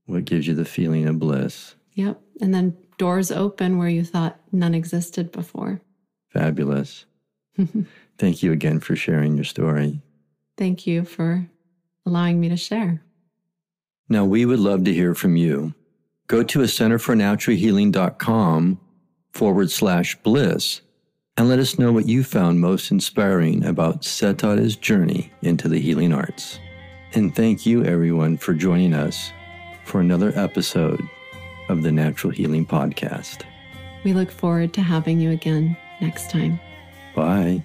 What 0.07 0.24
gives 0.24 0.48
you 0.48 0.55
the 0.55 0.64
feeling 0.64 1.07
of 1.07 1.20
bliss? 1.20 1.76
Yep. 1.94 2.20
And 2.40 2.53
then 2.53 2.76
doors 2.98 3.31
open 3.31 3.79
where 3.79 3.88
you 3.88 4.03
thought 4.03 4.40
none 4.50 4.74
existed 4.74 5.31
before. 5.31 5.81
Fabulous. 6.31 7.05
Thank 8.18 8.42
you 8.42 8.50
again 8.50 8.81
for 8.81 8.96
sharing 8.96 9.37
your 9.37 9.44
story. 9.44 10.00
Thank 10.57 10.88
you 10.88 11.05
for 11.05 11.48
allowing 12.06 12.40
me 12.40 12.48
to 12.48 12.56
share. 12.56 13.02
Now, 14.08 14.24
we 14.24 14.44
would 14.44 14.58
love 14.58 14.84
to 14.84 14.94
hear 14.94 15.14
from 15.14 15.36
you. 15.36 15.74
Go 16.26 16.42
to 16.42 16.62
a 16.62 16.66
centerfornaturalhealing.com 16.66 18.80
forward 19.32 19.70
slash 19.70 20.16
bliss 20.16 20.80
and 21.36 21.48
let 21.48 21.58
us 21.58 21.78
know 21.78 21.92
what 21.92 22.08
you 22.08 22.24
found 22.24 22.60
most 22.60 22.90
inspiring 22.90 23.64
about 23.64 24.02
Setareh's 24.02 24.76
journey 24.76 25.32
into 25.42 25.68
the 25.68 25.80
healing 25.80 26.12
arts. 26.12 26.58
And 27.14 27.34
thank 27.34 27.66
you, 27.66 27.84
everyone, 27.84 28.36
for 28.36 28.54
joining 28.54 28.94
us 28.94 29.32
for 29.84 30.00
another 30.00 30.32
episode 30.36 31.00
of 31.68 31.82
the 31.82 31.92
Natural 31.92 32.32
Healing 32.32 32.66
Podcast. 32.66 33.42
We 34.04 34.12
look 34.12 34.30
forward 34.30 34.72
to 34.74 34.82
having 34.82 35.20
you 35.20 35.30
again 35.30 35.76
next 36.00 36.30
time. 36.30 36.60
Bye. 37.14 37.62